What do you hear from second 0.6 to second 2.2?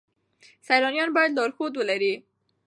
سیلانیان باید لارښود ولرئ.